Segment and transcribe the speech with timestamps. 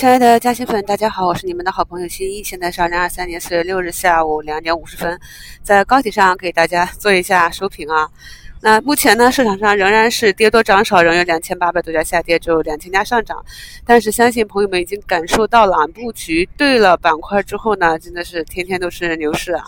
[0.00, 2.42] 亲爱的嘉兴粉，大家好，我是你们的好朋友新一。
[2.42, 5.20] 现在是二零二三年四月六日下午两点五十分，
[5.62, 8.08] 在高铁上给大家做一下收评啊。
[8.62, 13.44] 那目前呢，市场上仍然是跌多涨少，仍有两千八百多家下跌，只有两千家上涨。
[13.84, 19.62] 但是相信朋友们已经感受到了，布局对了板块之后呢，真的是天天都是牛市啊。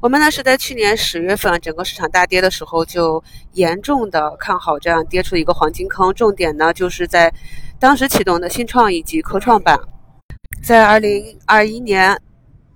[0.00, 3.20] 我们呢是在去年十月份整个市场大跌的时候，就
[3.54, 6.14] 严重的看好这样跌出一个黄金坑。
[6.14, 7.32] 重点呢就是在
[7.78, 9.78] 当时启动的新创以及科创板，
[10.62, 12.18] 在二零二一年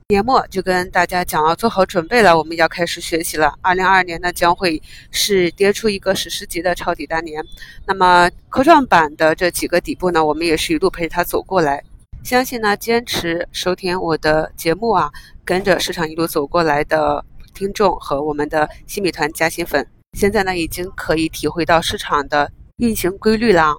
[0.08, 3.54] 年末就跟大家讲了，做好准备了，我们要开始学习了。
[3.62, 4.80] 二零二二年呢将会
[5.10, 7.42] 是跌出一个史诗级的抄底大年。
[7.86, 11.82] 那么科创板的这几个底部呢，我们也是一路陪着它走过来。
[12.22, 15.10] 相信呢，坚持收听我的节目啊，
[15.44, 19.86] 跟着市场一路走过来的听众和我们的新米团加新粉，
[20.18, 23.76] 现在呢已经可以体会到市场的运行规律了。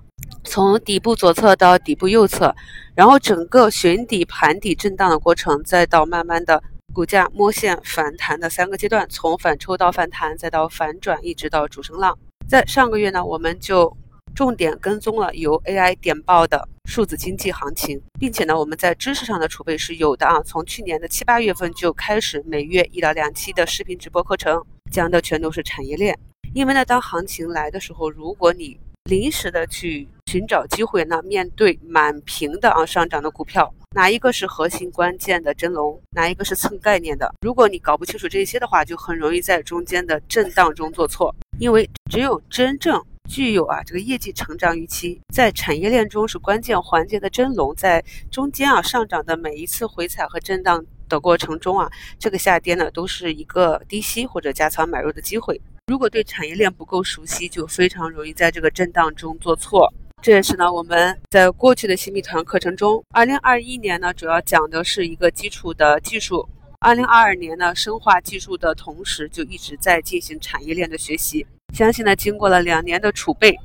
[0.49, 2.55] 从底部左侧到底部右侧，
[2.95, 12.17] 然后整个寻底、盘底、震荡的过程，再到慢慢的股价摸线反弹的三个阶段，从反抽到反弹，再到反转，一直到主升浪。
[12.47, 13.95] 在上个月呢，我们就。
[14.35, 20.41] 重点跟踪了由 AI 点爆的数字经济行情，并且呢，我们在知识上的储备是有的啊。
[20.43, 26.17] 从去年的七八月份就开始每月一到两期的视频直播课程，讲的全都是产业链。
[26.53, 37.33] 因为呢，当行情来的时候，如果你临时的去寻找机会呢，面对满屏的啊上涨的股票，哪一个是核心关键的真龙，哪一个是蹭概念的？
[37.41, 41.35] 如果你搞不清楚这些的话，就很容易在中间的震荡中做错。
[41.57, 55.59] 因为只有真正具有啊这个业绩成长预期，在产业链中是关键环节的真龙，在中间啊上涨的每一次回踩和震荡的过程中啊，这个下跌呢都是一个低吸或者加仓买入的机会。
[55.87, 59.91] 如果对产业链不够熟悉，就非常容易在这个震荡中做错。
[60.21, 66.47] 这也是呢我们在过去的新米团课程中，二零二一年呢主要讲的是一个基础的技术，
[66.79, 71.45] 二零二二年呢深化技术的同时，就一直在进行产业链的学习。
[71.73, 73.57] 相信呢，经过了两年的储备，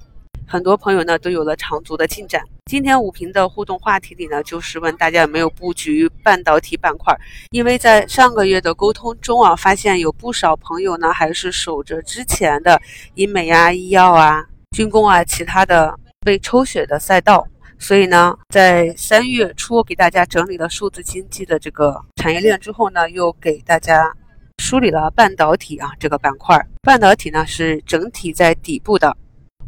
[0.47, 2.41] 很多朋友呢都有了长足的进展。
[2.67, 7.13] 今天五评的互动话题里呢，就是问大家有没有布局半导体板块？
[7.51, 12.81] 因为在上个月的沟通中啊，发现有不少朋友呢还是守着之前的
[13.15, 17.47] 医美啊、医药啊、军工啊其他的被抽血的赛道，
[17.79, 24.13] 所以呢，在三月初给大家整理了数字经济的这个产业链之后呢，又给大家。
[24.59, 29.15] 梳理了半导体啊这个板块，半导体呢是整体在底部的。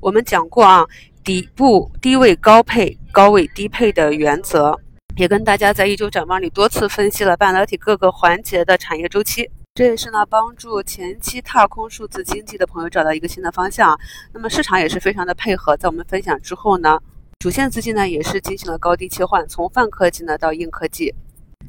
[0.00, 0.86] 我们讲过啊，
[1.24, 4.78] 底部低位高配，高位低配的原则，
[5.16, 9.50] 也跟大家在一周展望里多次分析了半导体各个环节的产业周期。
[9.76, 13.94] 这也是呢帮助前期踏空数字经济的朋友找到一个新的方向。
[14.32, 16.98] 那么市场也是非常的配合，在我们分享之后呢，
[17.40, 21.14] 主线资金呢也是进行了高低切换，从泛科技呢到硬科技。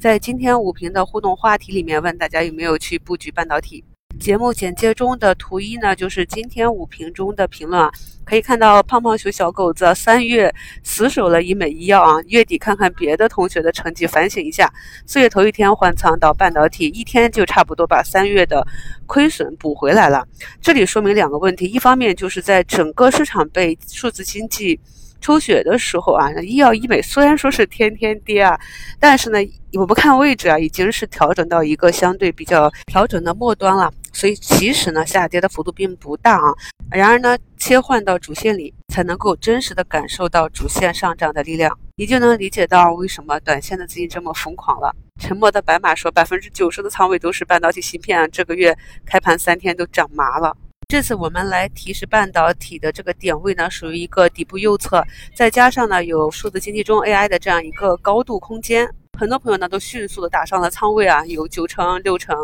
[0.00, 3.84] 在今天五评的互动话题里面，问大家有没有去布局半导体？
[4.18, 7.90] 节目简介中的图一呢，就是今天五评中的评论，
[8.24, 10.52] 可以看到胖胖熊小狗子三月
[10.82, 14.70] 死守了医美医药啊，月底看看别的同学的成绩，反省一下。
[15.06, 18.66] 四月头一天换仓到半导体，一天就差不多把三月的
[19.06, 20.26] 亏损补回来了。
[20.60, 24.78] 这里说明两个问题，一方面就是在整个市场被数字经济。
[25.20, 28.58] 抽血的时候啊，医药医美虽然说是天天跌啊，
[28.98, 29.38] 但是呢，
[29.74, 36.54] 我们看位置啊，已经是调整到一个相对比较调整的末端了，所以其实呢，下跌的幅度并不大啊。
[36.90, 44.94] 然而呢，切换到主线里，才能够真实的感受到主线上涨的力量，你就能理解到为什么短线的资金这么疯狂了。
[45.20, 48.74] 沉默的白马说，百分之九十的仓位都是半导体芯片啊，这个月
[49.04, 50.56] 开盘三天都涨麻了。
[50.90, 55.04] 这次我们来提示半导体的这个点位呢，属于一个底部右侧，
[55.34, 58.88] 再加上呢有数字经济中 AI 的这样一个高度空间，
[59.18, 62.34] 很多朋友呢都迅速的打上了仓位啊，有九成、六成、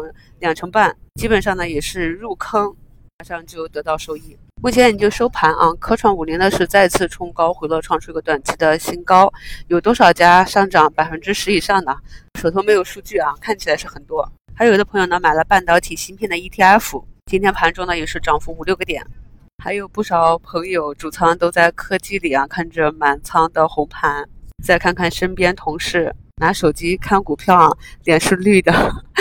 [0.40, 2.66] 两成半，基本上呢也是入坑，
[3.18, 4.36] 马上就得到收益。
[4.60, 9.32] 目前你就收盘啊，科创五零呢是再次冲高回落，创出一个短期的新高，
[9.68, 11.96] 有多少家上涨百分之十以上的？
[12.38, 14.30] 手头没有数据啊，看起来是很多。
[14.54, 17.04] 还有的朋友呢买了半导体芯片的 ETF。
[17.30, 19.04] 今天盘中呢也是涨幅五六个点，
[19.62, 24.28] 还有不少朋友主仓都在科技里啊，看着满仓的红盘。
[24.62, 27.70] 再看看身边同事拿手机看股票啊，
[28.04, 28.72] 脸是绿的，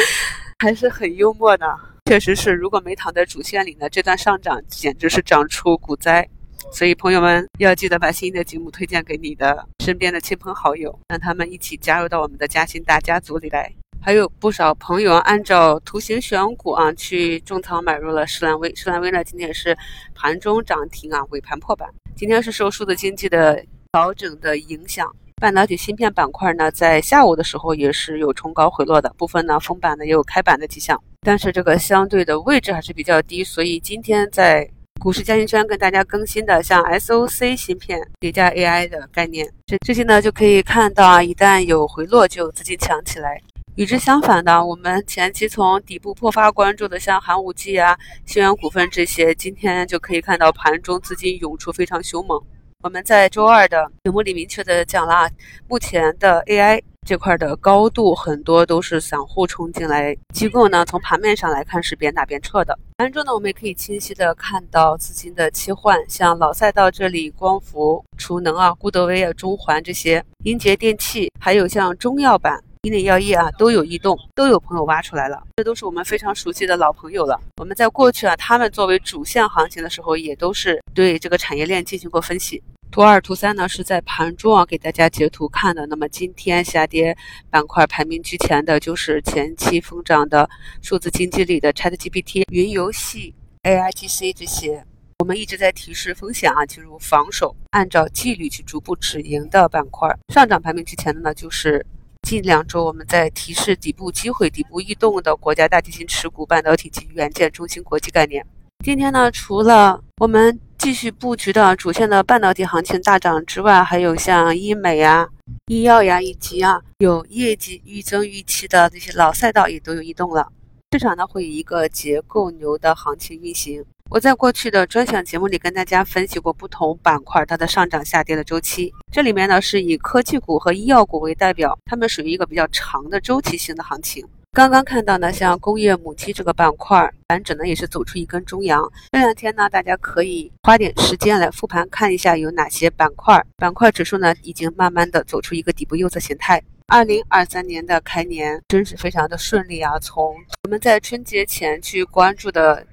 [0.60, 1.66] 还是很幽默的。
[2.06, 6.30] 确实是，如果没躺在主线里呢，这段上涨简直是涨出股灾。
[6.72, 13.74] 所以朋友们要记得把新的节目推荐给你的身边的亲朋好友，让他们一起加入到我们的嘉兴大家族里来。
[14.06, 18.76] 还有不少朋友按照图形选股啊，去重仓买入了施兰威。
[18.76, 19.78] 施兰威呢，今天是
[20.14, 21.90] 盘中涨停啊，尾盘破板。
[22.14, 23.64] 今天是受数字经济的
[23.94, 25.10] 调整的影响，
[25.42, 34.70] 半导体芯片板块呢，在下午的时候也是有冲高回落的，部分呢封板呢也有开板的迹象，但是这个相对的位置还是比较低，所以今天在
[35.00, 43.42] 股市交易圈跟大家更新的像 SOC 芯片叠加 AI 的概念，这这些呢就可以看到啊，一旦有回落就资金抢起来。
[43.76, 52.40] 与之相反的，我们前期从底部破发关注的像寒武纪啊、新源股份这些，今天就可以看到盘中资金涌出非常凶猛。
[52.84, 55.28] 我们在周二的节目里明确的讲了，
[55.68, 62.78] 目前的 AI 这块的高度很多都是散户冲进来，机构呢从盘面上来看是边打边撤的。
[62.98, 72.64] 盘中呢，我们也可以清晰的看到资金的切换，像老赛道这里，光伏、储能啊、固德威啊、中环这些，英杰电器，还有像中药板。
[72.86, 77.40] 医内药业啊，都有异动，都有朋友挖出来了，这都是我们非常熟悉的老朋友了。
[77.56, 82.62] 我们在过去啊，他们作为主线行情的时候，也都是对这个产业链进行过分析。
[82.92, 85.86] 图二、图三呢，是在盘中啊给大家截图看的。
[85.86, 87.16] 那么今天下跌
[87.50, 90.50] 板块排名居前的，就是前期疯涨的
[90.82, 93.34] 数字经济里的 ChatGPT、云游戏、
[93.64, 94.84] AIGC 这些。
[95.20, 100.14] 我们一直在提示风险啊，进入防守，按照纪律去逐步止盈的板块。
[100.34, 101.86] 上涨排名居前的呢，就是。
[102.24, 108.44] 近两周，我们在提示底部机会、底部异动的国家大基金持股半导体及元件、中芯国际概念。
[108.84, 115.28] 今天呢，除了我们继续布局的主线的半导体行情大涨之外，还有像医美呀、
[115.68, 120.48] 医药呀，以及啊有业绩预增预期的这些老赛道也都有异动了。
[120.94, 123.84] 市场呢会以一个结构牛的行情运行。
[124.14, 134.24] 我在过去的专享节目里跟大家分析过不同板块它的上涨下跌的周期，这里面呢是以科技股和医药股为代表，它们属于一个比较长的周期性的行情。
[134.52, 138.88] 刚刚看到呢，像工业母机这个板块，盘指呢也是走出一根中阳。
[139.14, 146.62] 这两天呢，大家可以花点时间来复盘看一下有哪些板块，板块指数呢已经慢慢的走出一个底部右侧形态。
[146.86, 152.86] 二零二三年的开年真是非常的顺利啊，从我们在春节前去关注的。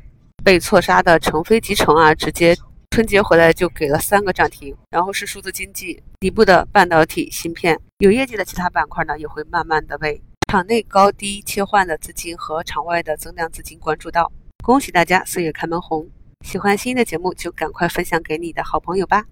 [0.44, 2.56] 被错杀的成飞集成啊，直接
[2.90, 4.76] 春节回来就给了三个涨停。
[4.90, 10.20] 然后是数字经济底部的半导体芯片，有业绩的其他板块呢，也会慢慢的被
[10.50, 14.30] 场内高低切换的资金和场外的增量资金关注到。
[14.64, 16.08] 恭喜大家四月开门红！
[16.44, 19.24] 喜欢新的节目就赶快分享给你的好朋友吧。